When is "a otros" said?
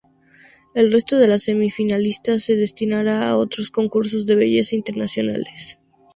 3.29-3.69